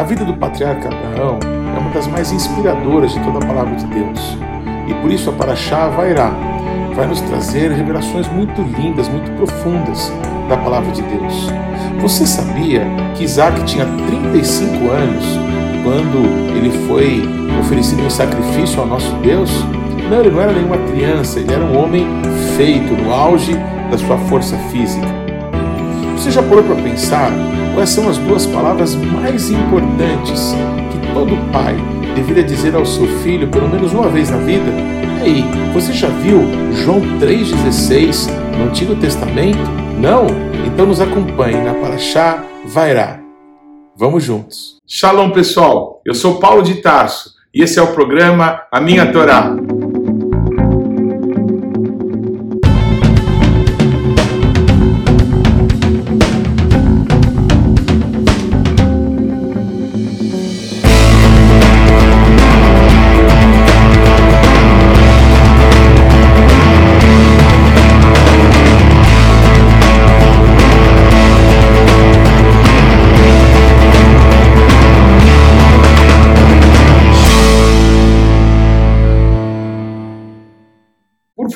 [0.00, 1.38] A vida do patriarca Abraão
[1.76, 4.38] é uma das mais inspiradoras de toda a palavra de Deus.
[4.88, 6.32] E por isso a Paraxá Vairá
[6.96, 10.10] vai nos trazer revelações muito lindas, muito profundas
[10.48, 11.50] da palavra de Deus.
[12.00, 12.82] Você sabia
[13.14, 15.24] que Isaac tinha 35 anos
[15.82, 17.22] quando ele foi
[17.60, 19.50] oferecido em sacrifício ao nosso Deus?
[20.08, 22.06] Não, ele não era nenhuma criança, ele era um homem
[22.56, 23.54] feito no auge
[23.90, 25.06] da sua força física.
[26.16, 27.30] Você já parou para pensar
[27.74, 30.54] quais são as duas palavras mais importantes
[30.90, 31.76] que todo pai
[32.14, 34.70] deveria dizer ao seu filho pelo menos uma vez na vida?
[35.20, 36.40] E aí, você já viu
[36.72, 39.58] João 3,16 no Antigo Testamento?
[39.98, 40.26] Não?
[40.66, 43.20] Então nos acompanhe na Paraxá Vairá.
[43.96, 44.78] Vamos juntos.
[44.86, 46.00] Shalom, pessoal.
[46.04, 49.54] Eu sou Paulo de Tarso e esse é o programa A Minha Torá.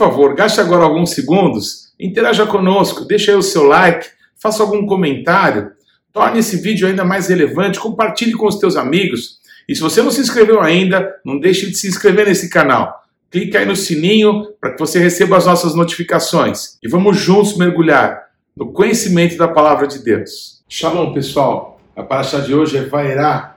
[0.05, 5.71] Favor, gaste agora alguns segundos, interaja conosco, deixe aí o seu like, faça algum comentário,
[6.13, 9.39] torne esse vídeo ainda mais relevante, compartilhe com os teus amigos.
[9.67, 13.03] E se você não se inscreveu ainda, não deixe de se inscrever nesse canal.
[13.31, 16.79] Clique aí no sininho para que você receba as nossas notificações.
[16.83, 18.25] E vamos juntos mergulhar
[18.55, 20.63] no conhecimento da palavra de Deus.
[20.69, 21.81] Shalom, pessoal.
[21.97, 23.57] A paraxá de hoje é Vairá,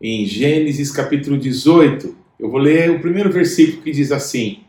[0.00, 2.16] em Gênesis capítulo 18.
[2.38, 4.60] Eu vou ler o primeiro versículo que diz assim: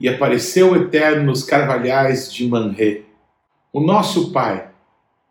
[0.00, 3.02] e apareceu o Eterno nos carvalhais de Manré.
[3.72, 4.68] O nosso Pai,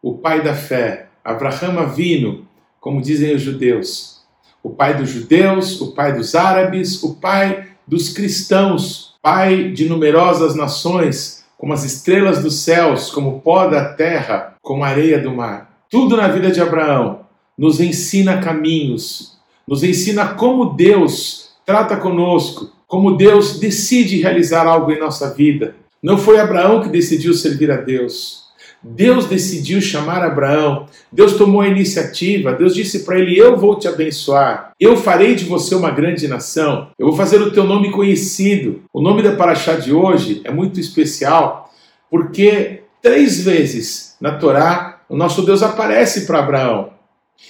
[0.01, 2.47] o Pai da fé, Abraham Avino,
[2.79, 4.23] como dizem os judeus,
[4.61, 10.55] o Pai dos judeus, o Pai dos árabes, o Pai dos cristãos, Pai de numerosas
[10.55, 15.31] nações, como as estrelas dos céus, como o pó da terra, como a areia do
[15.31, 15.73] mar.
[15.89, 17.21] Tudo na vida de Abraão
[17.57, 24.99] nos ensina caminhos, nos ensina como Deus trata conosco, como Deus decide realizar algo em
[24.99, 25.75] nossa vida.
[25.99, 28.43] Não foi Abraão que decidiu servir a Deus.
[28.83, 30.85] Deus decidiu chamar Abraão.
[31.11, 32.53] Deus tomou a iniciativa.
[32.53, 34.73] Deus disse para ele: Eu vou te abençoar.
[34.79, 36.89] Eu farei de você uma grande nação.
[36.99, 38.83] Eu vou fazer o teu nome conhecido.
[38.93, 41.73] O nome da Paraxá de hoje é muito especial
[42.11, 46.91] porque três vezes na Torá o nosso Deus aparece para Abraão.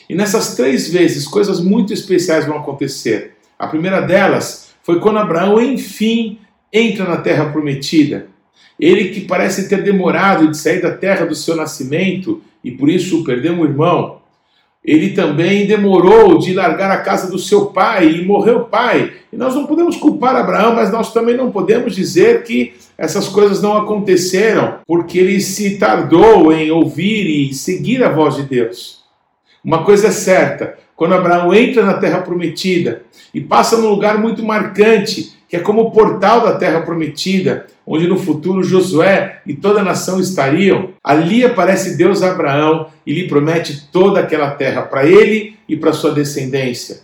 [0.09, 3.33] E nessas três vezes coisas muito especiais vão acontecer.
[3.59, 6.39] A primeira delas foi quando Abraão, enfim,
[6.71, 8.27] entra na terra prometida.
[8.79, 13.23] Ele que parece ter demorado de sair da terra do seu nascimento e por isso
[13.23, 14.21] perdeu um irmão.
[14.83, 19.13] Ele também demorou de largar a casa do seu pai e morreu o pai.
[19.31, 23.61] E nós não podemos culpar Abraão, mas nós também não podemos dizer que essas coisas
[23.61, 29.03] não aconteceram porque ele se tardou em ouvir e seguir a voz de Deus.
[29.63, 34.43] Uma coisa é certa: quando Abraão entra na terra prometida e passa num lugar muito
[34.43, 39.81] marcante, que é como o portal da terra prometida, onde no futuro Josué e toda
[39.81, 45.05] a nação estariam, ali aparece Deus a Abraão e lhe promete toda aquela terra para
[45.05, 47.01] ele e para sua descendência.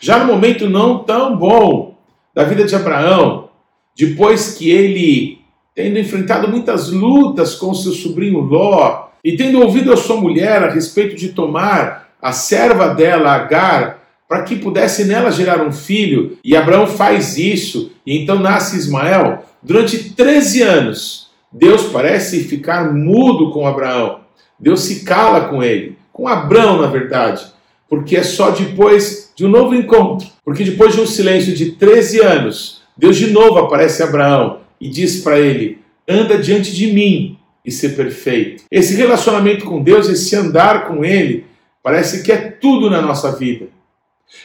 [0.00, 1.96] Já no momento não tão bom
[2.34, 3.48] da vida de Abraão,
[3.96, 5.38] depois que ele,
[5.74, 10.70] tendo enfrentado muitas lutas com seu sobrinho Ló, e tendo ouvido a sua mulher a
[10.70, 13.93] respeito de tomar a serva dela, Agar,
[14.28, 19.44] para que pudesse nela gerar um filho, e Abraão faz isso, e então nasce Ismael.
[19.62, 24.20] Durante 13 anos, Deus parece ficar mudo com Abraão.
[24.58, 27.44] Deus se cala com ele, com Abraão, na verdade,
[27.88, 32.20] porque é só depois de um novo encontro, porque depois de um silêncio de 13
[32.20, 37.38] anos, Deus de novo aparece a Abraão e diz para ele: anda diante de mim
[37.64, 38.62] e ser perfeito.
[38.70, 41.46] Esse relacionamento com Deus, esse andar com Ele,
[41.84, 43.66] Parece que é tudo na nossa vida.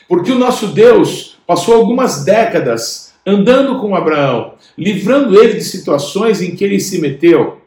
[0.07, 6.56] Porque o nosso Deus passou algumas décadas andando com Abraão, livrando ele de situações em
[6.56, 7.62] que ele se meteu,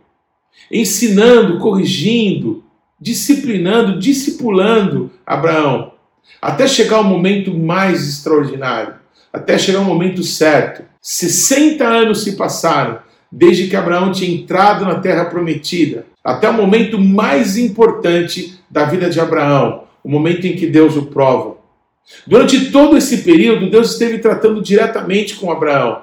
[0.71, 2.65] ensinando, corrigindo,
[3.01, 5.93] disciplinando, discipulando Abraão,
[6.41, 8.95] até chegar o momento mais extraordinário,
[9.33, 10.85] até chegar o momento certo.
[11.01, 12.99] 60 anos se passaram
[13.31, 19.09] desde que Abraão tinha entrado na terra prometida, até o momento mais importante da vida
[19.09, 21.57] de Abraão, o momento em que Deus o prova.
[22.27, 26.03] Durante todo esse período, Deus esteve tratando diretamente com Abraão.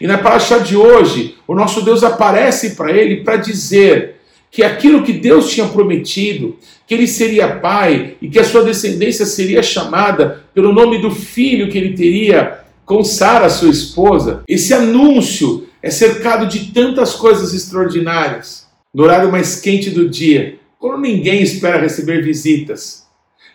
[0.00, 4.16] E na paraxá de hoje, o nosso Deus aparece para ele para dizer
[4.50, 9.24] que aquilo que Deus tinha prometido, que ele seria pai e que a sua descendência
[9.24, 15.68] seria chamada pelo nome do filho que ele teria com Sara, sua esposa, esse anúncio
[15.80, 18.66] é cercado de tantas coisas extraordinárias.
[18.92, 23.06] No horário mais quente do dia, quando ninguém espera receber visitas,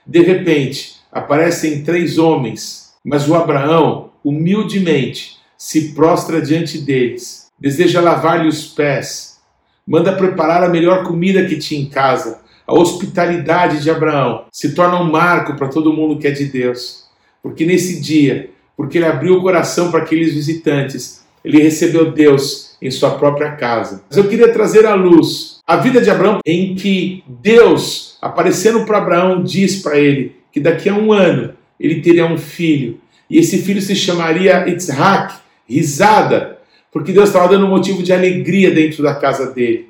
[0.07, 8.49] de repente aparecem três homens, mas o Abraão, humildemente, se prostra diante deles, deseja lavar-lhe
[8.49, 9.39] os pés,
[9.87, 12.41] manda preparar a melhor comida que tinha em casa.
[12.67, 17.05] A hospitalidade de Abraão se torna um marco para todo mundo que é de Deus,
[17.41, 21.23] porque nesse dia porque ele abriu o coração para aqueles visitantes.
[21.45, 24.03] Ele recebeu Deus em sua própria casa.
[24.09, 28.97] Mas eu queria trazer à luz a vida de Abraão, em que Deus, aparecendo para
[28.97, 32.97] Abraão, diz para ele que daqui a um ano ele teria um filho.
[33.29, 35.35] E esse filho se chamaria Isaac,
[35.67, 36.59] risada,
[36.93, 39.89] porque Deus estava dando um motivo de alegria dentro da casa dele.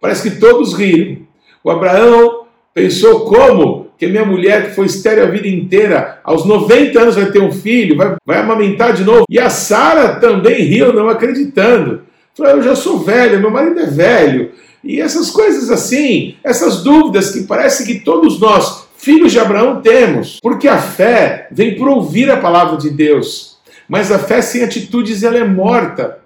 [0.00, 1.18] Parece que todos riram.
[1.62, 6.98] O Abraão pensou como que minha mulher, que foi estéreo a vida inteira, aos 90
[6.98, 9.26] anos vai ter um filho, vai, vai amamentar de novo.
[9.28, 12.04] E a Sara também riu, não acreditando.
[12.34, 14.52] Falou, eu já sou velha, meu marido é velho.
[14.82, 20.38] E essas coisas assim, essas dúvidas que parece que todos nós, filhos de Abraão, temos.
[20.42, 23.58] Porque a fé vem por ouvir a palavra de Deus.
[23.88, 26.18] Mas a fé sem atitudes, ela é morta.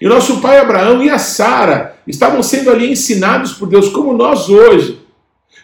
[0.00, 4.48] E nosso pai Abraão e a Sara estavam sendo ali ensinados por Deus, como nós
[4.48, 5.02] hoje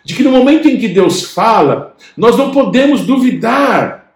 [0.08, 4.14] de que no momento em que Deus fala, nós não podemos duvidar.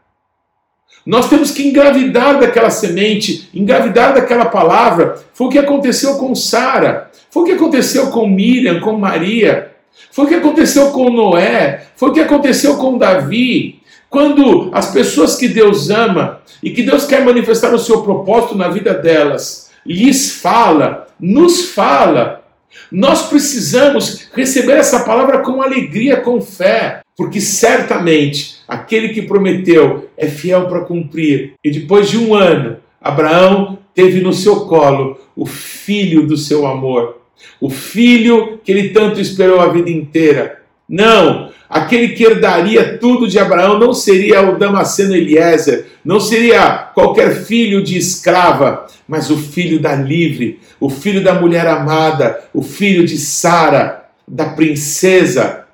[1.05, 5.23] Nós temos que engravidar daquela semente, engravidar daquela palavra.
[5.35, 9.73] Foi o que aconteceu com Sara, foi o que aconteceu com Miriam, com Maria,
[10.11, 13.81] foi o que aconteceu com Noé, foi o que aconteceu com Davi.
[14.11, 18.69] Quando as pessoas que Deus ama e que Deus quer manifestar o seu propósito na
[18.69, 22.43] vida delas, lhes fala, nos fala,
[22.91, 30.27] nós precisamos receber essa palavra com alegria, com fé, porque certamente aquele que prometeu é
[30.27, 31.55] fiel para cumprir.
[31.65, 37.22] E depois de um ano, Abraão teve no seu colo o filho do seu amor,
[37.61, 40.61] o filho que ele tanto esperou a vida inteira.
[40.89, 47.45] Não, aquele que herdaria tudo de Abraão não seria o Damasceno Eliezer, não seria qualquer
[47.45, 53.07] filho de escrava, mas o filho da livre, o filho da mulher amada, o filho
[53.07, 55.67] de Sara, da princesa,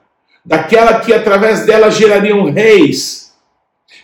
[0.45, 3.33] daquela que através dela gerariam reis.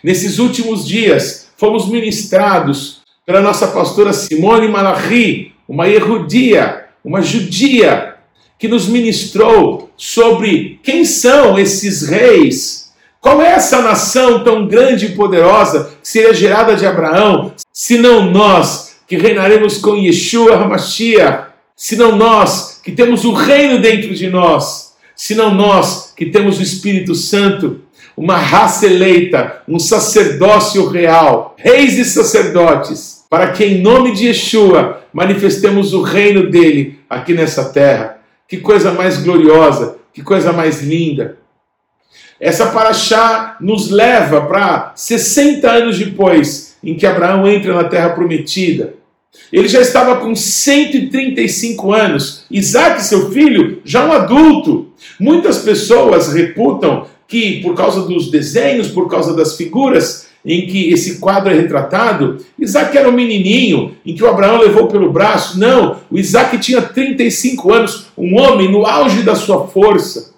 [0.02, 8.14] Nesses últimos dias, fomos ministrados pela nossa pastora Simone Malachi, uma errudia, uma judia,
[8.58, 12.92] que nos ministrou sobre quem são esses reis.
[13.20, 18.30] Qual é essa nação tão grande e poderosa que seria gerada de Abraão, se não
[18.30, 24.94] nós que reinaremos com Yeshua HaMashiach, senão nós que temos o reino dentro de nós,
[25.16, 27.80] senão nós que temos o Espírito Santo,
[28.16, 35.02] uma raça eleita, um sacerdócio real, reis e sacerdotes, para que em nome de Yeshua
[35.12, 38.18] manifestemos o reino dele aqui nessa terra.
[38.46, 41.36] Que coisa mais gloriosa, que coisa mais linda.
[42.38, 48.94] Essa paraxá nos leva para 60 anos depois, em que Abraão entra na terra prometida.
[49.52, 52.46] Ele já estava com 135 anos.
[52.48, 54.92] Isaac, seu filho, já um adulto.
[55.18, 61.18] Muitas pessoas reputam que, por causa dos desenhos, por causa das figuras em que esse
[61.18, 65.58] quadro é retratado, Isaac era um menininho em que o Abraão levou pelo braço.
[65.58, 70.34] Não, o Isaac tinha 35 anos, um homem no auge da sua força.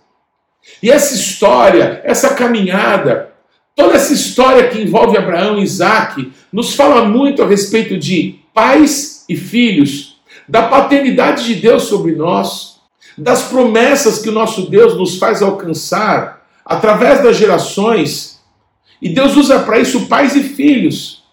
[0.83, 3.35] E essa história, essa caminhada,
[3.77, 9.27] Toda essa história que envolve Abraão e Isaac nos fala muito a respeito de pais
[9.29, 10.17] e filhos,
[10.49, 12.77] da paternidade de Deus sobre nós,
[13.19, 18.36] das promessas que o nosso Deus nos faz alcançar através das gerações.
[19.01, 21.25] E Deus usa para isso pais e filhos.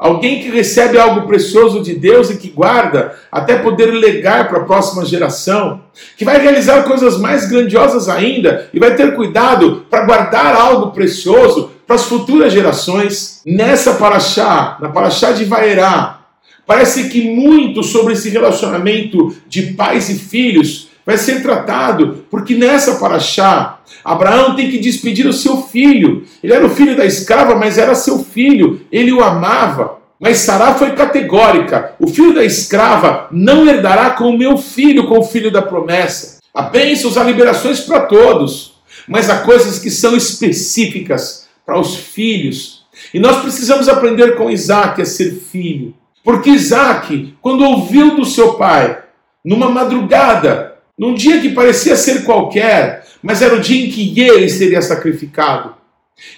[0.00, 4.64] Alguém que recebe algo precioso de Deus e que guarda até poder legar para a
[4.64, 5.82] próxima geração,
[6.16, 11.70] que vai realizar coisas mais grandiosas ainda e vai ter cuidado para guardar algo precioso
[11.86, 13.42] para as futuras gerações.
[13.44, 16.20] Nessa paraxá, na paraxá de Vaerá,
[16.66, 22.96] parece que muito sobre esse relacionamento de pais e filhos vai ser tratado, porque nessa
[22.96, 26.24] paraxá, Abraão tem que despedir o seu filho.
[26.42, 29.98] Ele era o filho da escrava, mas era seu filho, ele o amava.
[30.18, 35.18] Mas Sará foi categórica: o filho da escrava não herdará com o meu filho, com
[35.18, 36.38] o filho da promessa.
[36.52, 38.74] Há bênçãos, há liberações para todos,
[39.08, 42.84] mas há coisas que são específicas para os filhos.
[43.14, 45.94] E nós precisamos aprender com Isaac a ser filho.
[46.22, 48.98] Porque Isaac, quando ouviu do seu pai,
[49.44, 50.69] numa madrugada,
[51.00, 55.72] num dia que parecia ser qualquer, mas era o dia em que ele seria sacrificado.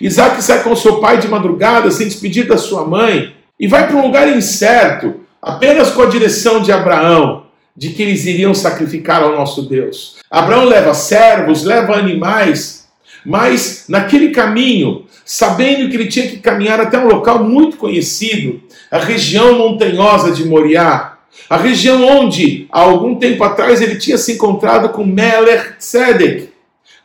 [0.01, 3.97] Isaac sai com seu pai de madrugada, sem despedir da sua mãe, e vai para
[3.97, 9.35] um lugar incerto, apenas com a direção de Abraão, de que eles iriam sacrificar ao
[9.35, 10.19] nosso Deus.
[10.31, 12.87] Abraão leva servos, leva animais,
[13.27, 18.99] mas naquele caminho, sabendo que ele tinha que caminhar até um local muito conhecido, a
[18.99, 21.12] região montanhosa de Moriá,
[21.49, 26.51] a região onde, há algum tempo atrás, ele tinha se encontrado com Melech Tzedek,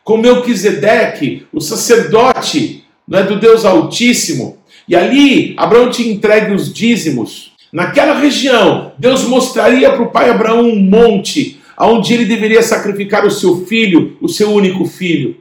[0.04, 4.58] com Melquisedeque, o sacerdote né, do Deus Altíssimo.
[4.88, 7.52] E ali, Abraão tinha entregue os dízimos.
[7.72, 13.30] Naquela região, Deus mostraria para o pai Abraão um monte, onde ele deveria sacrificar o
[13.30, 15.36] seu filho, o seu único filho.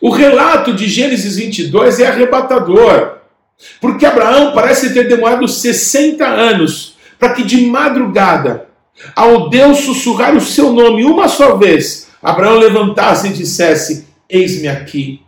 [0.00, 3.18] O relato de Gênesis 22 é arrebatador,
[3.80, 6.93] porque Abraão parece ter demorado 60 anos
[7.24, 8.66] para que de madrugada,
[9.16, 15.22] ao Deus sussurrar o seu nome uma só vez, Abraão levantasse e dissesse: Eis-me aqui.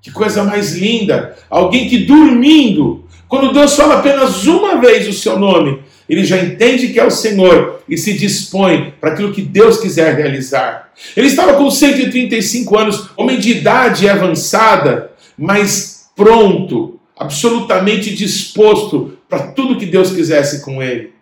[0.00, 1.36] Que coisa mais linda!
[1.50, 6.88] Alguém que dormindo, quando Deus fala apenas uma vez o seu nome, ele já entende
[6.88, 10.92] que é o Senhor e se dispõe para aquilo que Deus quiser realizar.
[11.16, 19.78] Ele estava com 135 anos, homem de idade avançada, mas pronto, absolutamente disposto para tudo
[19.78, 21.12] que Deus quisesse com ele.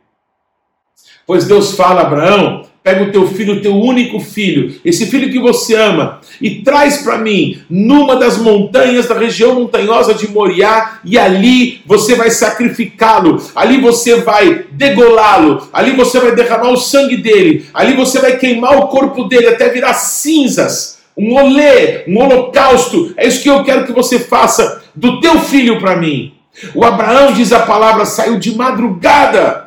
[1.27, 5.29] Pois Deus fala a Abraão: Pega o teu filho, o teu único filho, esse filho
[5.29, 11.01] que você ama, e traz para mim numa das montanhas da região montanhosa de Moriá,
[11.05, 17.17] e ali você vai sacrificá-lo, ali você vai degolá-lo, ali você vai derramar o sangue
[17.17, 23.13] dele, ali você vai queimar o corpo dele até virar cinzas, um olê, um holocausto.
[23.17, 26.36] É isso que eu quero que você faça do teu filho para mim.
[26.75, 29.67] O Abraão, diz a palavra, saiu de madrugada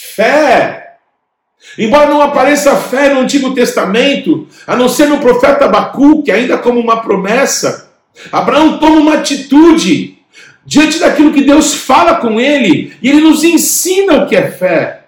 [0.00, 0.96] Fé.
[1.78, 6.80] Embora não apareça fé no Antigo Testamento, a não ser no profeta Abacuque, ainda como
[6.80, 7.90] uma promessa,
[8.32, 10.18] Abraão toma uma atitude
[10.64, 14.99] diante daquilo que Deus fala com ele, e ele nos ensina o que é fé.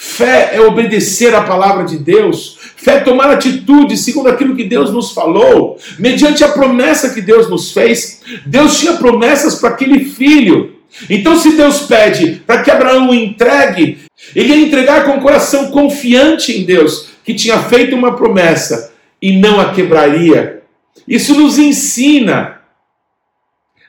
[0.00, 4.92] Fé é obedecer à palavra de Deus, fé é tomar atitude segundo aquilo que Deus
[4.92, 8.20] nos falou, mediante a promessa que Deus nos fez.
[8.46, 10.76] Deus tinha promessas para aquele filho.
[11.10, 13.98] Então, se Deus pede para que Abraão o entregue,
[14.36, 19.36] ele ia entregar com o coração confiante em Deus, que tinha feito uma promessa e
[19.36, 20.62] não a quebraria.
[21.08, 22.60] Isso nos ensina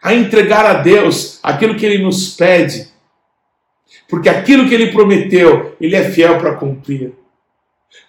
[0.02, 2.89] a entregar a Deus aquilo que ele nos pede,
[4.10, 7.14] porque aquilo que ele prometeu, ele é fiel para cumprir.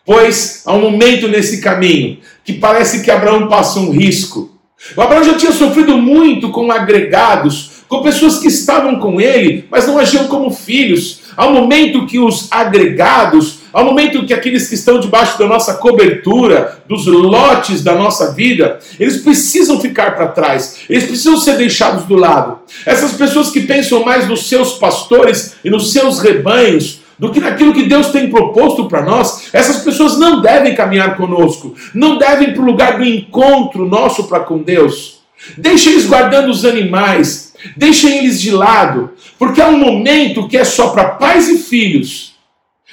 [0.04, 4.59] Pois há um momento nesse caminho que parece que Abraão passa um risco.
[4.97, 9.85] O Abraão já tinha sofrido muito com agregados, com pessoas que estavam com ele, mas
[9.85, 11.23] não agiam como filhos.
[11.37, 16.78] Ao momento que os agregados, ao momento que aqueles que estão debaixo da nossa cobertura,
[16.87, 22.14] dos lotes da nossa vida, eles precisam ficar para trás, eles precisam ser deixados do
[22.14, 22.61] lado.
[22.87, 27.75] Essas pessoas que pensam mais nos seus pastores e nos seus rebanhos, do que naquilo
[27.75, 32.62] que Deus tem proposto para nós, essas pessoas não devem caminhar conosco, não devem para
[32.62, 35.18] o lugar do encontro nosso para com Deus.
[35.56, 40.64] Deixe eles guardando os animais, Deixem eles de lado, porque há um momento que é
[40.64, 42.34] só para pais e filhos.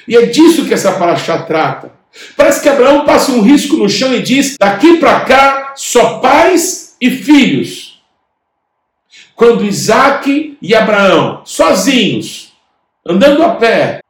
[0.07, 1.91] E é disso que essa paraxá trata.
[2.35, 6.95] Parece que Abraão passa um risco no chão e diz: daqui para cá, só pais
[6.99, 8.01] e filhos.
[9.35, 12.53] Quando Isaac e Abraão, sozinhos,
[13.05, 14.01] andando a pé,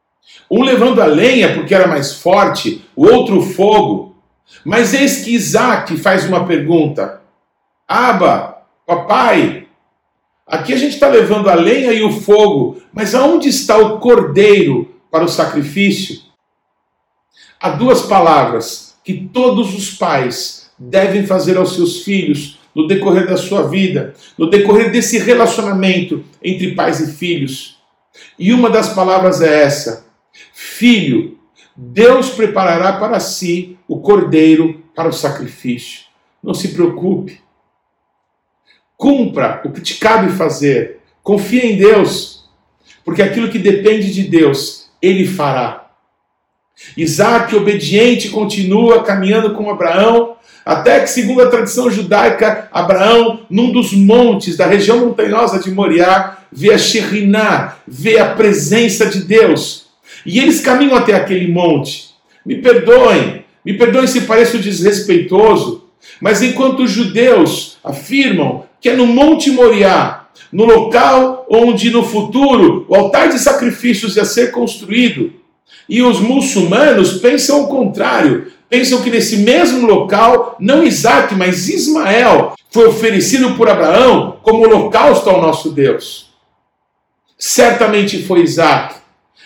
[0.50, 4.16] um levando a lenha porque era mais forte, o outro o fogo.
[4.64, 7.22] Mas eis que Isaac faz uma pergunta:
[7.88, 9.67] Aba, papai,
[10.48, 14.96] Aqui a gente está levando a lenha e o fogo, mas aonde está o cordeiro
[15.12, 16.22] para o sacrifício?
[17.60, 23.36] Há duas palavras que todos os pais devem fazer aos seus filhos no decorrer da
[23.36, 27.82] sua vida, no decorrer desse relacionamento entre pais e filhos.
[28.40, 30.06] E uma das palavras é essa:
[30.54, 31.40] Filho,
[31.76, 36.06] Deus preparará para si o cordeiro para o sacrifício.
[36.42, 37.42] Não se preocupe.
[38.98, 40.98] Cumpra o que te cabe fazer.
[41.22, 42.50] Confia em Deus,
[43.06, 45.92] porque aquilo que depende de Deus, Ele fará.
[46.96, 50.36] Isaac, obediente, continua caminhando com Abraão,
[50.66, 56.40] até que, segundo a tradição judaica, Abraão, num dos montes da região montanhosa de Moriá,
[56.52, 59.86] vê a Shekhinah, vê a presença de Deus.
[60.26, 62.10] E eles caminham até aquele monte.
[62.46, 65.86] Me perdoem, me perdoem se pareço desrespeitoso,
[66.20, 72.86] mas enquanto os judeus afirmam que é no Monte Moriá, no local onde no futuro
[72.88, 75.34] o altar de sacrifícios ia ser construído.
[75.90, 78.52] E os muçulmanos pensam o contrário.
[78.70, 85.30] Pensam que nesse mesmo local, não Isaac, mas Ismael, foi oferecido por Abraão como holocausto
[85.30, 86.28] ao nosso Deus.
[87.38, 88.96] Certamente foi Isaac.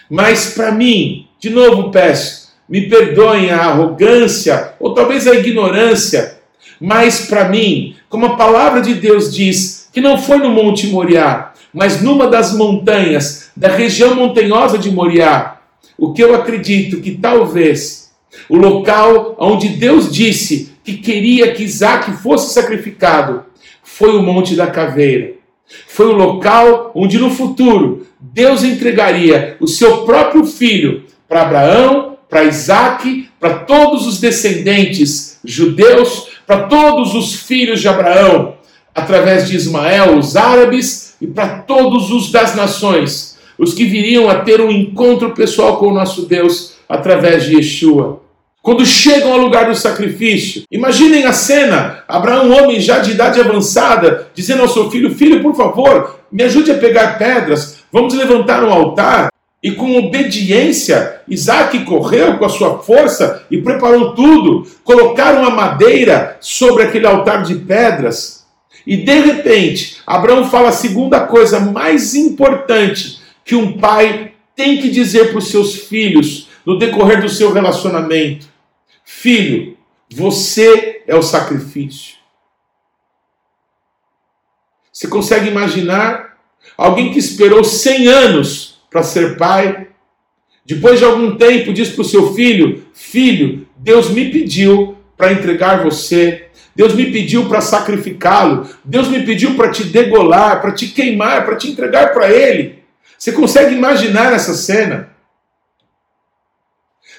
[0.10, 6.40] Mas para mim, de novo peço, me perdoem a arrogância ou talvez a ignorância,
[6.80, 11.54] mas para mim, como a palavra de Deus diz, que não foi no Monte Moriá,
[11.74, 15.60] mas numa das montanhas da região montanhosa de Moriá,
[15.98, 18.12] o que eu acredito que talvez
[18.50, 23.46] o local onde Deus disse que queria que Isaac fosse sacrificado
[23.82, 25.36] foi o Monte da Caveira.
[25.88, 32.44] Foi o local onde no futuro Deus entregaria o seu próprio filho para Abraão, para
[32.44, 38.56] Isaac, para todos os descendentes judeus, para todos os filhos de Abraão,
[38.94, 44.36] através de Ismael, os árabes e para todos os das nações, os que viriam a
[44.36, 48.22] ter um encontro pessoal com o nosso Deus através de Yeshua.
[48.62, 54.28] Quando chegam ao lugar do sacrifício, imaginem a cena: Abraão, homem já de idade avançada,
[54.36, 58.72] dizendo ao seu filho: Filho, por favor, me ajude a pegar pedras, vamos levantar um
[58.72, 59.31] altar.
[59.64, 64.68] E com obediência, Isaac correu com a sua força e preparou tudo.
[64.84, 68.42] Colocaram a madeira sobre aquele altar de pedras
[68.86, 74.90] e de repente, Abraão fala a segunda coisa mais importante que um pai tem que
[74.90, 78.48] dizer para os seus filhos no decorrer do seu relacionamento:
[79.04, 79.78] Filho,
[80.10, 82.16] você é o sacrifício.
[84.92, 86.38] Você consegue imaginar
[86.78, 89.88] alguém que esperou 100 anos para ser pai?
[90.64, 95.84] Depois de algum tempo, diz para o seu filho: Filho, Deus me pediu para entregar
[95.84, 98.70] você Deus me pediu para sacrificá-lo.
[98.84, 102.84] Deus me pediu para te degolar, para te queimar, para te entregar para Ele.
[103.18, 105.12] Você consegue imaginar essa cena?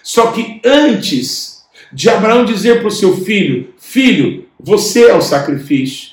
[0.02, 6.12] Só que antes de Abraão dizer para o seu filho: Filho, você é o sacrifício,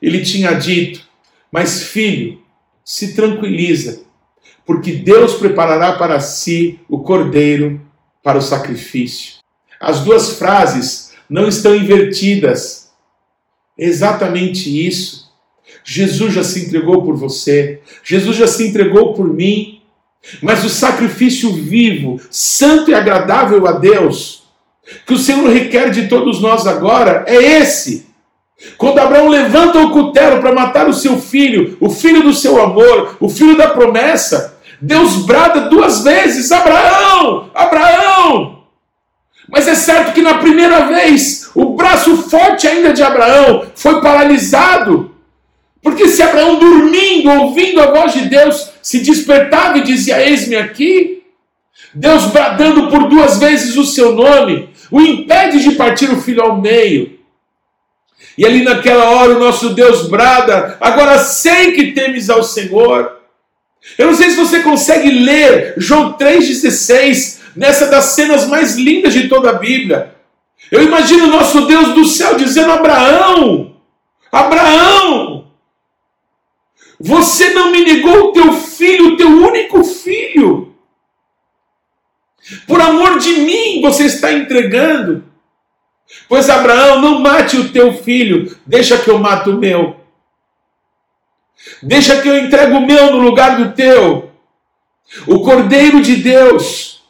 [0.00, 1.00] ele tinha dito:
[1.50, 2.42] Mas filho,
[2.84, 4.04] se tranquiliza,
[4.66, 7.80] porque Deus preparará para si o cordeiro
[8.22, 9.36] para o sacrifício.
[9.80, 12.90] As duas frases não estão invertidas.
[13.78, 15.26] Exatamente isso.
[15.84, 19.80] Jesus já se entregou por você, Jesus já se entregou por mim.
[20.42, 24.42] Mas o sacrifício vivo, santo e agradável a Deus,
[25.06, 28.06] que o Senhor requer de todos nós agora, é esse.
[28.76, 33.16] Quando Abraão levanta o cutelo para matar o seu filho, o filho do seu amor,
[33.20, 38.56] o filho da promessa, Deus brada duas vezes: Abraão, Abraão,
[39.48, 45.14] mas é certo que na primeira vez, o braço forte ainda de Abraão foi paralisado.
[45.82, 51.22] Porque se Abraão, dormindo, ouvindo a voz de Deus, se despertava e dizia: Eis-me aqui,
[51.94, 56.60] Deus bradando por duas vezes o seu nome, o impede de partir o filho ao
[56.60, 57.16] meio.
[58.36, 63.15] E ali naquela hora o nosso Deus brada: Agora sei que temes ao Senhor.
[63.98, 69.28] Eu não sei se você consegue ler João 3,16 nessa das cenas mais lindas de
[69.28, 70.14] toda a Bíblia.
[70.70, 73.76] Eu imagino o nosso Deus do céu dizendo: Abraão,
[74.30, 75.50] Abraão,
[76.98, 80.74] você não me negou o teu filho, o teu único filho.
[82.66, 85.24] Por amor de mim você está entregando.
[86.28, 90.05] Pois Abraão, não mate o teu filho, deixa que eu mato o meu.
[91.82, 94.30] Deixa que eu entregue o meu no lugar do teu.
[95.26, 97.02] O Cordeiro de Deus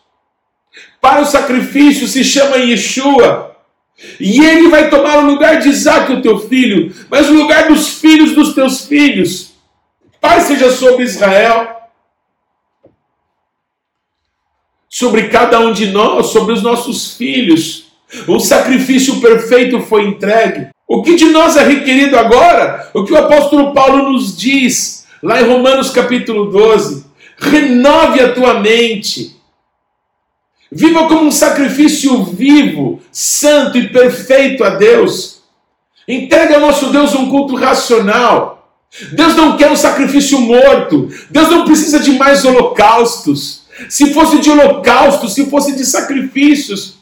[1.01, 3.57] para o sacrifício se chama Yeshua.
[4.21, 7.99] E ele vai tomar o lugar de Isaac, o teu filho, mas o lugar dos
[7.99, 9.53] filhos dos teus filhos.
[10.21, 11.77] Pai seja sobre Israel,
[14.89, 17.86] sobre cada um de nós, sobre os nossos filhos.
[18.27, 20.69] O sacrifício perfeito foi entregue.
[20.87, 22.90] O que de nós é requerido agora?
[22.95, 27.05] O que o apóstolo Paulo nos diz, lá em Romanos capítulo 12:
[27.38, 29.37] renove a tua mente
[30.71, 35.42] Viva como um sacrifício vivo, santo e perfeito a Deus.
[36.09, 38.79] Entregue ao nosso Deus um culto racional.
[39.12, 41.09] Deus não quer um sacrifício morto.
[41.31, 43.62] Deus não precisa de mais holocaustos.
[43.88, 46.96] Se fosse de holocaustos, se fosse de sacrifícios,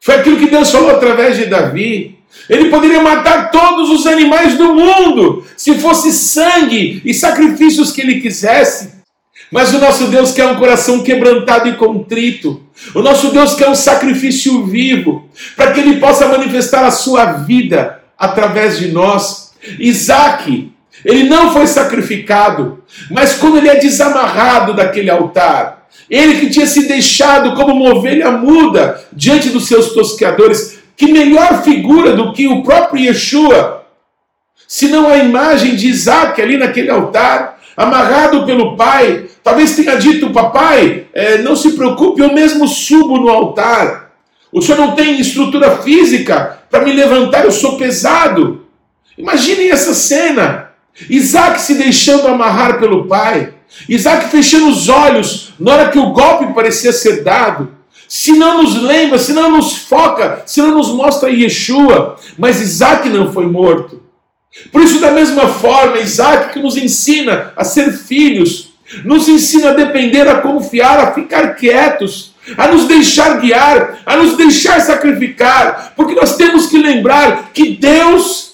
[0.00, 2.18] foi aquilo que Deus falou através de Davi.
[2.48, 8.20] Ele poderia matar todos os animais do mundo, se fosse sangue e sacrifícios que ele
[8.20, 8.98] quisesse.
[9.50, 12.62] Mas o nosso Deus quer um coração quebrantado e contrito.
[12.94, 18.02] O nosso Deus quer um sacrifício vivo, para que ele possa manifestar a sua vida
[18.18, 19.52] através de nós.
[19.78, 20.70] Isaac,
[21.04, 25.77] ele não foi sacrificado, mas quando ele é desamarrado daquele altar,
[26.10, 30.78] Ele que tinha se deixado como uma ovelha muda diante dos seus tosqueadores.
[30.96, 33.86] Que melhor figura do que o próprio Yeshua,
[34.66, 39.26] se não a imagem de Isaac ali naquele altar, amarrado pelo pai.
[39.44, 44.10] Talvez tenha dito, papai, é, não se preocupe, eu mesmo subo no altar.
[44.50, 48.66] O senhor não tem estrutura física para me levantar, eu sou pesado.
[49.16, 50.70] Imaginem essa cena.
[51.08, 53.54] Isaac se deixando amarrar pelo pai.
[53.88, 57.76] Isaac fechando os olhos na hora que o golpe parecia ser dado.
[58.08, 62.16] Se não nos lembra, se não nos foca, se não nos mostra Yeshua.
[62.38, 64.02] Mas Isaac não foi morto.
[64.72, 68.70] Por isso, da mesma forma, Isaac que nos ensina a ser filhos,
[69.04, 74.36] nos ensina a depender, a confiar, a ficar quietos, a nos deixar guiar, a nos
[74.36, 78.47] deixar sacrificar, porque nós temos que lembrar que Deus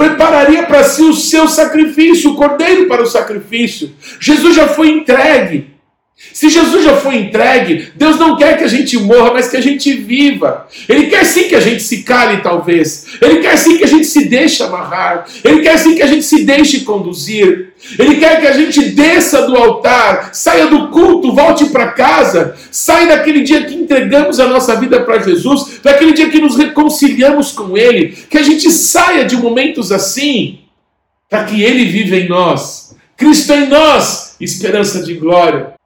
[0.00, 3.92] prepararia para si o seu sacrifício, o cordeiro para o sacrifício.
[4.18, 5.74] Jesus já foi entregue.
[6.32, 9.60] Se Jesus já foi entregue, Deus não quer que a gente morra, mas que a
[9.60, 10.68] gente viva.
[10.88, 13.06] Ele quer sim que a gente se cale, talvez.
[13.20, 15.26] Ele quer sim que a gente se deixe amarrar.
[15.42, 17.72] Ele quer sim que a gente se deixe conduzir.
[17.98, 23.06] Ele quer que a gente desça do altar, saia do culto, volte para casa, saia
[23.06, 27.76] daquele dia que entregamos a nossa vida para Jesus, daquele dia que nos reconciliamos com
[27.78, 30.60] Ele, que a gente saia de momentos assim,
[31.28, 32.94] para que Ele viva em nós.
[33.16, 35.79] Cristo em nós, esperança de glória.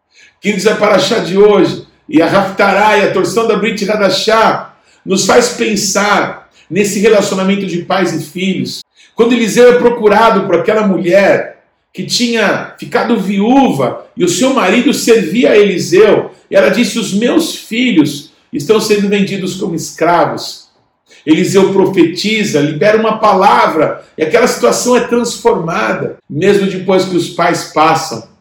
[0.44, 5.54] Queridos, a Paraxá de hoje e a Raftarai, a torção da Brit Hadashah, nos faz
[5.54, 8.80] pensar nesse relacionamento de pais e filhos.
[9.14, 14.92] Quando Eliseu é procurado por aquela mulher que tinha ficado viúva e o seu marido
[14.92, 20.68] servia a Eliseu, e ela disse: Os meus filhos estão sendo vendidos como escravos.
[21.24, 27.72] Eliseu profetiza, libera uma palavra e aquela situação é transformada, mesmo depois que os pais
[27.72, 28.33] passam.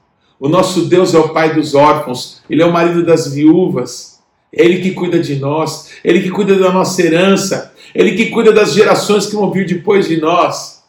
[0.43, 4.19] O nosso Deus é o pai dos órfãos, ele é o marido das viúvas.
[4.51, 8.73] Ele que cuida de nós, ele que cuida da nossa herança, ele que cuida das
[8.73, 10.83] gerações que vão vir depois de nós.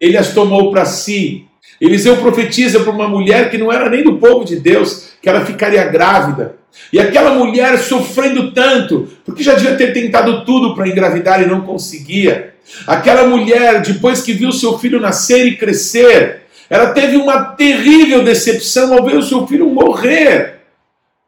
[0.00, 1.44] Ele as tomou para si.
[1.78, 5.44] Eliseu profetiza para uma mulher que não era nem do povo de Deus, que ela
[5.44, 6.56] ficaria grávida.
[6.90, 11.60] E aquela mulher sofrendo tanto, porque já devia ter tentado tudo para engravidar e não
[11.60, 12.54] conseguia.
[12.86, 16.43] Aquela mulher, depois que viu seu filho nascer e crescer,
[16.74, 20.62] ela teve uma terrível decepção ao ver o seu filho morrer.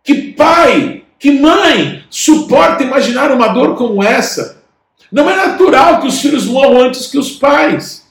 [0.02, 4.60] Que pai, que mãe suporta imaginar uma dor como essa?
[5.12, 8.04] Não é natural que os filhos morram antes que os pais.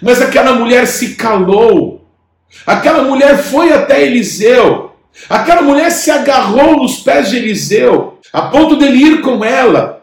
[0.00, 2.08] Mas aquela mulher se calou.
[2.66, 4.96] Aquela mulher foi até Eliseu.
[5.28, 10.02] Aquela mulher se agarrou nos pés de Eliseu, a ponto dele ir com ela.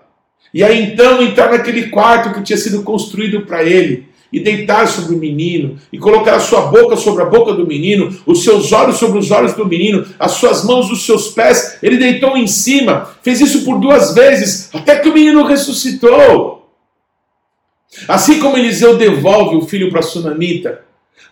[0.54, 5.16] E aí então entrar naquele quarto que tinha sido construído para ele e deitar sobre
[5.16, 8.98] o menino, e colocar a sua boca sobre a boca do menino, os seus olhos
[8.98, 13.10] sobre os olhos do menino, as suas mãos os seus pés, ele deitou em cima,
[13.22, 16.70] fez isso por duas vezes, até que o menino ressuscitou.
[18.08, 20.82] Assim como Eliseu devolve o filho para a Sunamita,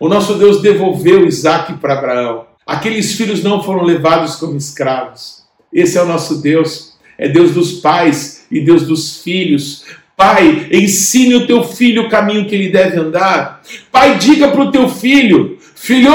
[0.00, 2.46] o nosso Deus devolveu Isaac para Abraão.
[2.66, 5.44] Aqueles filhos não foram levados como escravos.
[5.72, 6.94] Esse é o nosso Deus.
[7.18, 9.84] É Deus dos pais e Deus dos filhos.
[10.16, 13.62] Pai, ensine o teu filho o caminho que ele deve andar.
[13.90, 16.14] Pai, diga para o teu filho: Filho,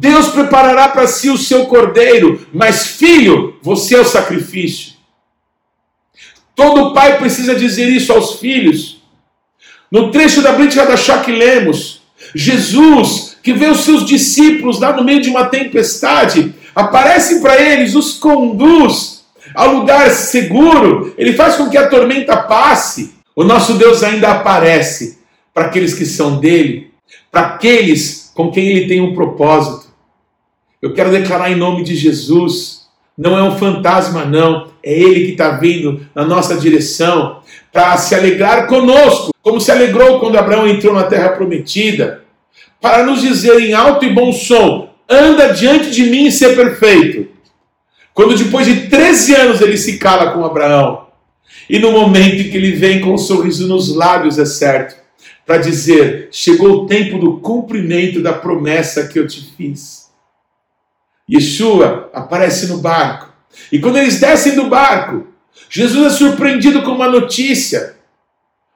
[0.00, 4.92] Deus preparará para si o seu cordeiro, mas filho, você é o sacrifício.
[6.54, 9.02] Todo pai precisa dizer isso aos filhos.
[9.90, 12.00] No trecho da Brit da que lemos,
[12.34, 17.94] Jesus, que vê os seus discípulos lá no meio de uma tempestade, aparece para eles,
[17.94, 19.24] os conduz
[19.54, 23.12] ao lugar seguro, ele faz com que a tormenta passe.
[23.34, 25.18] O nosso Deus ainda aparece
[25.54, 26.92] para aqueles que são dele,
[27.30, 29.86] para aqueles com quem ele tem um propósito.
[30.80, 35.32] Eu quero declarar em nome de Jesus: não é um fantasma, não, é ele que
[35.32, 37.40] está vindo na nossa direção
[37.72, 42.24] para se alegrar conosco, como se alegrou quando Abraão entrou na terra prometida,
[42.80, 47.28] para nos dizer em alto e bom som: anda diante de mim e ser perfeito.
[48.12, 51.01] Quando depois de 13 anos ele se cala com Abraão,
[51.68, 54.96] e no momento em que ele vem com um sorriso nos lábios, é certo,
[55.46, 60.10] para dizer: chegou o tempo do cumprimento da promessa que eu te fiz.
[61.30, 63.32] Yeshua aparece no barco.
[63.70, 65.26] E quando eles descem do barco,
[65.68, 67.96] Jesus é surpreendido com uma notícia.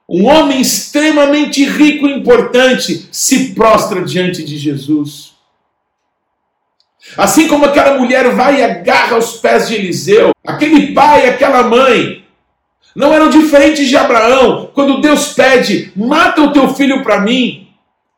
[0.08, 5.34] Um homem extremamente rico e importante se prostra diante de Jesus.
[7.16, 12.24] Assim como aquela mulher vai e agarra os pés de Eliseu, aquele pai, aquela mãe,
[12.96, 17.68] não eram diferentes de Abraão, quando Deus pede: mata o teu filho para mim,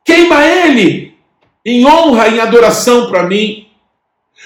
[0.05, 1.17] queima ele
[1.65, 3.67] em honra, em adoração para mim.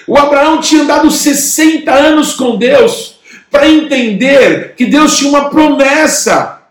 [0.08, 6.62] O Abraão tinha andado 60 anos com Deus para entender que Deus tinha uma promessa.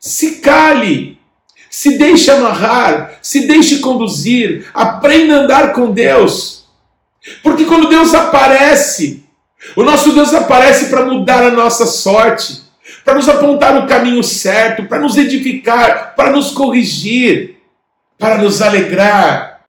[0.00, 1.18] Se cale,
[1.68, 6.64] se deixe amarrar, se deixe conduzir, aprenda a andar com Deus.
[7.42, 9.25] Porque quando Deus aparece,
[9.74, 12.62] o nosso Deus aparece para mudar a nossa sorte,
[13.04, 17.56] para nos apontar o caminho certo, para nos edificar, para nos corrigir,
[18.18, 19.60] para nos alegrar.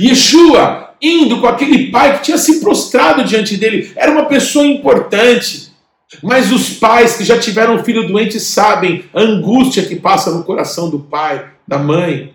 [0.00, 5.68] Yeshua, indo com aquele pai que tinha se prostrado diante dele, era uma pessoa importante.
[6.22, 10.42] Mas os pais que já tiveram um filho doente sabem a angústia que passa no
[10.42, 12.34] coração do pai, da mãe.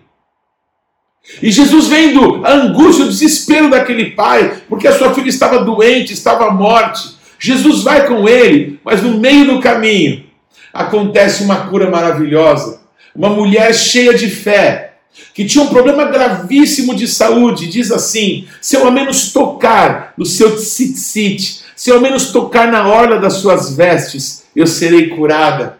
[1.42, 6.12] E Jesus vendo a angústia, o desespero daquele pai, porque a sua filha estava doente,
[6.12, 7.14] estava à morte.
[7.38, 10.24] Jesus vai com ele, mas no meio do caminho
[10.72, 12.82] acontece uma cura maravilhosa.
[13.14, 14.94] Uma mulher cheia de fé,
[15.32, 20.26] que tinha um problema gravíssimo de saúde, diz assim: se eu ao menos tocar no
[20.26, 25.78] seu tzitzit, se eu ao menos tocar na orla das suas vestes, eu serei curada.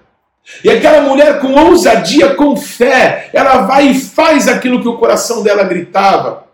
[0.62, 5.42] E aquela mulher, com ousadia, com fé, ela vai e faz aquilo que o coração
[5.42, 6.46] dela gritava.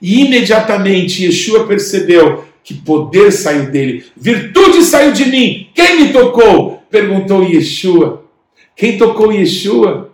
[0.00, 5.68] E imediatamente Yeshua percebeu que poder saiu dele, virtude saiu de mim.
[5.74, 6.82] Quem me tocou?
[6.90, 8.24] Perguntou Yeshua.
[8.76, 10.12] Quem tocou Yeshua?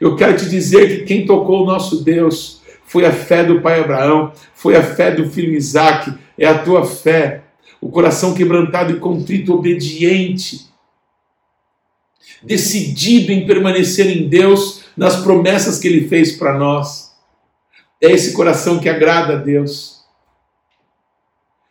[0.00, 3.80] Eu quero te dizer que quem tocou o nosso Deus foi a fé do pai
[3.80, 7.42] Abraão, foi a fé do filho Isaac, é a tua fé.
[7.80, 10.66] O coração quebrantado e contrito, obediente
[12.46, 17.12] decidido em permanecer em Deus, nas promessas que Ele fez para nós.
[18.00, 19.96] É esse coração que agrada a Deus.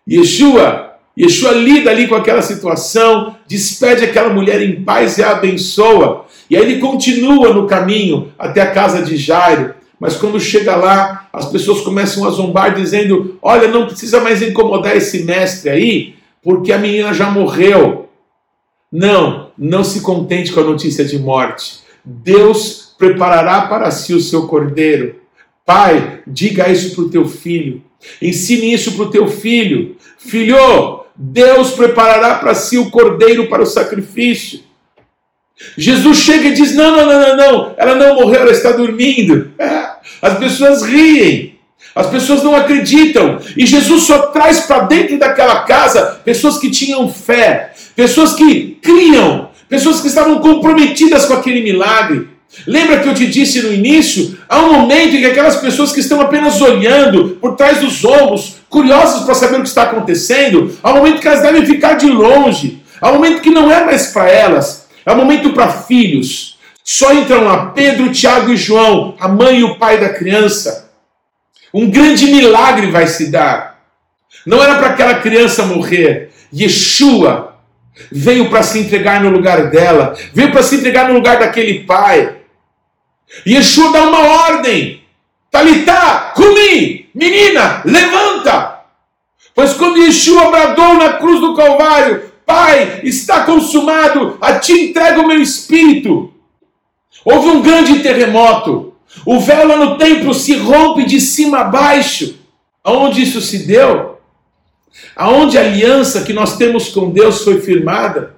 [0.07, 6.25] Yeshua, Yeshua lida ali com aquela situação, despede aquela mulher em paz e a abençoa.
[6.49, 9.73] E aí ele continua no caminho até a casa de Jairo.
[9.99, 14.95] Mas quando chega lá, as pessoas começam a zombar, dizendo: Olha, não precisa mais incomodar
[14.95, 18.04] esse mestre aí, porque a menina já morreu.
[18.91, 21.79] Não, não se contente com a notícia de morte.
[22.03, 25.21] Deus preparará para si o seu cordeiro.
[25.65, 27.81] Pai, diga isso para o teu filho.
[28.21, 29.97] Ensine isso para o teu filho.
[30.17, 34.61] Filho, Deus preparará para si o cordeiro para o sacrifício.
[35.77, 39.51] Jesus chega e diz: Não, não, não, não, não, ela não morreu, ela está dormindo.
[40.21, 41.54] As pessoas riem,
[41.95, 43.39] as pessoas não acreditam.
[43.55, 49.49] E Jesus só traz para dentro daquela casa pessoas que tinham fé, pessoas que criam,
[49.69, 52.27] pessoas que estavam comprometidas com aquele milagre.
[52.67, 54.37] Lembra que eu te disse no início?
[54.47, 58.57] Há um momento em que aquelas pessoas que estão apenas olhando por trás dos ombros,
[58.69, 62.07] curiosas para saber o que está acontecendo, há um momento que elas devem ficar de
[62.07, 66.57] longe, há um momento que não é mais para elas, é um momento para filhos.
[66.83, 70.84] Só entram lá Pedro, Tiago e João, a mãe e o pai da criança.
[71.75, 73.81] Um grande milagre vai se dar.
[74.45, 76.31] Não era para aquela criança morrer.
[76.53, 77.59] Yeshua
[78.09, 82.37] veio para se entregar no lugar dela, veio para se entregar no lugar daquele pai.
[83.45, 85.03] Yeshua dá uma ordem:
[85.51, 88.79] Talitá, Kumi, menina, levanta.
[89.53, 95.27] Pois quando Yeshua bradou na cruz do Calvário, Pai, está consumado, a ti entrego o
[95.27, 96.33] meu espírito.
[97.25, 98.94] Houve um grande terremoto.
[99.23, 102.35] O véu lá no templo se rompe de cima a baixo.
[102.83, 104.15] Aonde isso se deu?
[105.15, 108.35] aonde a aliança que nós temos com Deus foi firmada,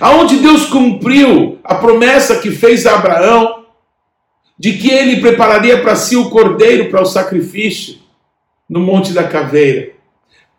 [0.00, 3.64] aonde Deus cumpriu a promessa que fez a Abraão
[4.58, 7.98] de que ele prepararia para si o cordeiro para o sacrifício
[8.68, 9.92] no Monte da Caveira.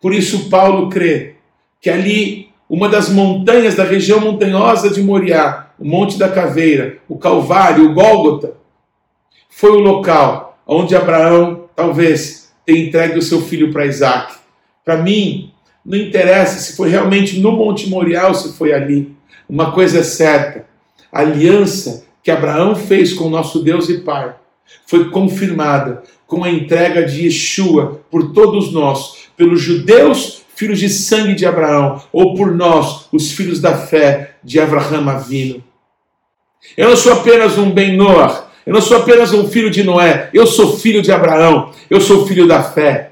[0.00, 1.36] Por isso, Paulo crê
[1.80, 7.18] que ali, uma das montanhas da região montanhosa de Moriá, o Monte da Caveira, o
[7.18, 8.54] Calvário, o Gólgota,
[9.48, 14.34] foi o local onde Abraão talvez tenha entregue o seu filho para Isaac.
[14.84, 15.52] Para mim,
[15.84, 19.14] não interessa se foi realmente no Monte Moriá ou se foi ali.
[19.48, 20.66] Uma coisa é certa:
[21.12, 24.34] a aliança que Abraão fez com nosso Deus e Pai
[24.86, 31.34] foi confirmada com a entrega de Yeshua por todos nós, pelos judeus, filhos de sangue
[31.34, 35.62] de Abraão, ou por nós, os filhos da fé de Abraão Avino.
[36.76, 40.30] Eu não sou apenas um Ben Noah, eu não sou apenas um filho de Noé,
[40.32, 43.10] eu sou filho de Abraão, eu sou filho da fé.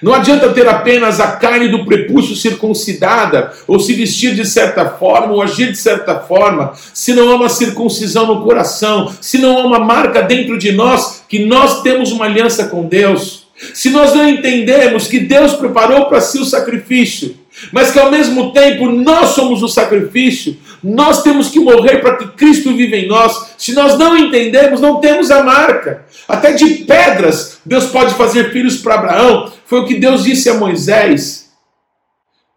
[0.00, 5.32] Não adianta ter apenas a carne do prepúcio circuncidada, ou se vestir de certa forma,
[5.32, 9.66] ou agir de certa forma, se não há uma circuncisão no coração, se não há
[9.66, 13.41] uma marca dentro de nós que nós temos uma aliança com Deus.
[13.74, 17.36] Se nós não entendemos que Deus preparou para si o sacrifício,
[17.70, 22.28] mas que ao mesmo tempo nós somos o sacrifício, nós temos que morrer para que
[22.28, 23.54] Cristo viva em nós.
[23.56, 26.04] Se nós não entendemos, não temos a marca.
[26.26, 29.52] Até de pedras, Deus pode fazer filhos para Abraão.
[29.66, 31.52] Foi o que Deus disse a Moisés.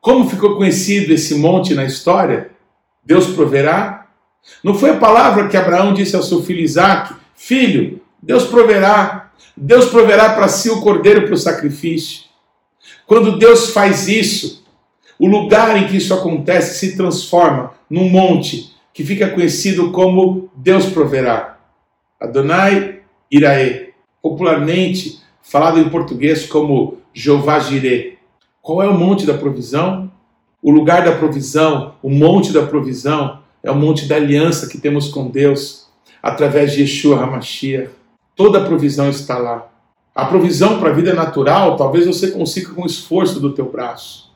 [0.01, 2.51] Como ficou conhecido esse monte na história?
[3.03, 4.07] Deus proverá?
[4.63, 9.24] Não foi a palavra que Abraão disse ao seu filho Isaac: Filho, Deus proverá.
[9.55, 12.25] Deus proverá para si o cordeiro para o sacrifício.
[13.05, 14.65] Quando Deus faz isso,
[15.17, 20.85] o lugar em que isso acontece se transforma num monte que fica conhecido como Deus
[20.87, 21.57] proverá.
[22.19, 23.89] Adonai Iraê,
[24.21, 28.17] popularmente falado em português como Jeová Jireh.
[28.61, 30.11] Qual é o monte da provisão?
[30.61, 35.09] O lugar da provisão, o monte da provisão, é o monte da aliança que temos
[35.09, 35.87] com Deus
[36.21, 37.91] através de Yeshua HaMashiach.
[38.35, 39.71] Toda a provisão está lá.
[40.13, 44.31] A provisão para a vida natural, talvez você consiga com o esforço do teu braço.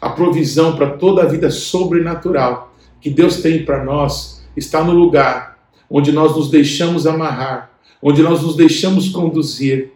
[0.00, 5.58] A provisão para toda a vida sobrenatural que Deus tem para nós está no lugar
[5.90, 9.92] onde nós nos deixamos amarrar, onde nós nos deixamos conduzir,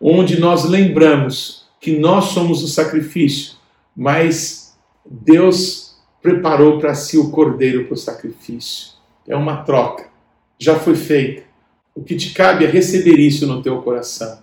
[0.00, 3.56] onde nós lembramos que nós somos o sacrifício,
[3.94, 8.92] mas Deus preparou para si o cordeiro para o sacrifício.
[9.28, 10.08] É uma troca.
[10.58, 11.43] Já foi feita.
[11.94, 14.42] O que te cabe é receber isso no teu coração.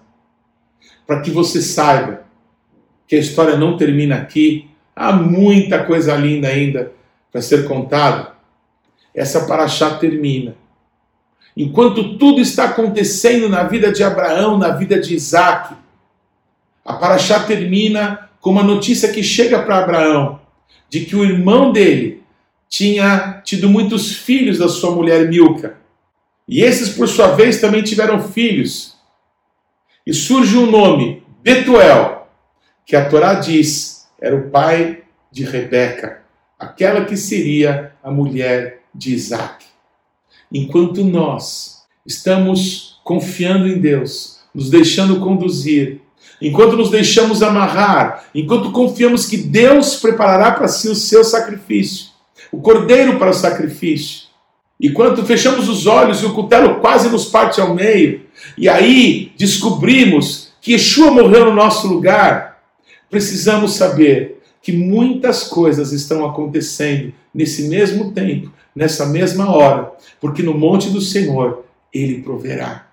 [1.06, 2.24] Para que você saiba
[3.08, 6.92] que a história não termina aqui, Há muita coisa linda ainda
[7.32, 8.34] para ser contada.
[9.16, 10.56] Essa paraxá termina.
[11.56, 15.74] Enquanto tudo está acontecendo na vida de Abraão, na vida de Isaac,
[16.86, 20.40] a paraxá termina com uma notícia que chega para Abraão
[20.90, 22.22] de que o irmão dele
[22.70, 25.81] tinha tido muitos filhos da sua mulher Milca.
[26.52, 28.98] E esses, por sua vez, também tiveram filhos.
[30.06, 32.28] E surge um nome, Betuel,
[32.86, 36.24] que a Torá diz era o pai de Rebeca,
[36.60, 39.66] aquela que seria a mulher de Isaac.
[40.52, 46.02] Enquanto nós estamos confiando em Deus, nos deixando conduzir,
[46.42, 52.10] enquanto nos deixamos amarrar, enquanto confiamos que Deus preparará para si o seu sacrifício,
[52.52, 54.31] o cordeiro para o sacrifício,
[54.82, 58.22] enquanto fechamos os olhos e o cutelo quase nos parte ao meio,
[58.58, 62.62] e aí descobrimos que Yeshua morreu no nosso lugar,
[63.10, 70.54] precisamos saber que muitas coisas estão acontecendo nesse mesmo tempo, nessa mesma hora, porque no
[70.54, 72.88] monte do Senhor ele proverá.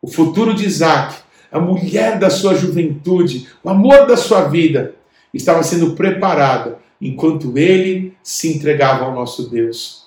[0.00, 1.16] O futuro de Isaac,
[1.50, 4.94] a mulher da sua juventude, o amor da sua vida,
[5.32, 9.97] estava sendo preparada enquanto ele se entregava ao nosso Deus.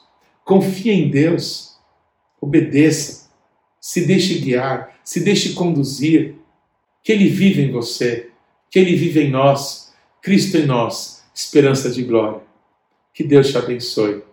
[0.45, 1.77] Confie em Deus,
[2.39, 3.29] obedeça,
[3.79, 6.35] se deixe guiar, se deixe conduzir,
[7.03, 8.31] que ele vive em você
[8.71, 9.91] que Ele vive em nós,
[10.23, 12.39] Cristo em nós, esperança de glória.
[13.13, 14.23] Que Deus te abençoe.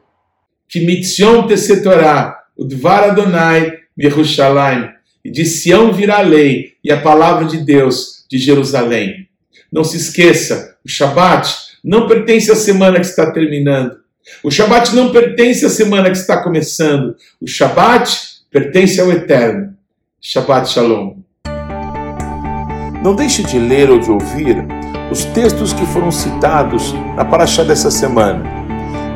[0.68, 4.90] Que mitzion te setorá, o dvar Adonai, Yerushalayim,
[5.25, 9.29] e de Sião virá a lei e a palavra de Deus de Jerusalém.
[9.73, 13.99] Não se esqueça, o Shabat não pertence à semana que está terminando.
[14.43, 17.14] O Shabat não pertence à semana que está começando.
[17.41, 18.11] O Shabat
[18.51, 19.75] pertence ao Eterno.
[20.21, 21.17] Shabbat Shalom.
[23.03, 24.64] Não deixe de ler ou de ouvir
[25.11, 28.43] os textos que foram citados na Paraxá dessa semana.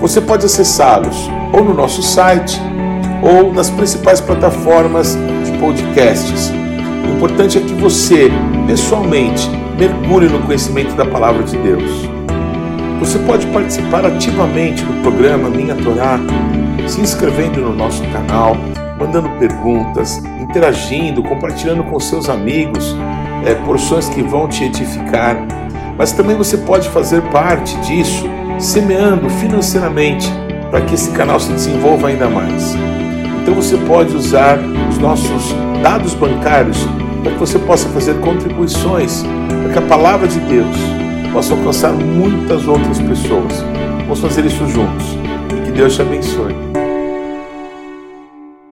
[0.01, 1.17] Você pode acessá-los
[1.53, 2.59] ou no nosso site
[3.23, 6.51] ou nas principais plataformas de podcasts.
[7.05, 8.31] O importante é que você,
[8.67, 9.49] pessoalmente,
[9.79, 12.12] mergulhe no conhecimento da Palavra de Deus.
[13.03, 16.21] Você pode participar ativamente do programa Minha Torá,
[16.87, 18.57] se inscrevendo no nosso canal,
[18.97, 22.95] mandando perguntas, interagindo, compartilhando com seus amigos
[23.45, 25.37] é, porções que vão te edificar,
[25.99, 28.25] mas também você pode fazer parte disso,
[28.61, 30.31] semeando financeiramente
[30.71, 32.77] para que esse canal se desenvolva ainda mais.
[33.43, 36.79] Então você pode usar os nossos dados bancários
[37.21, 39.25] para que você possa fazer contribuições
[39.65, 40.77] para que a palavra de Deus
[41.33, 43.65] possa alcançar muitas outras pessoas.
[44.03, 45.07] Vamos fazer isso juntos.
[45.57, 46.82] E que Deus te abençoe.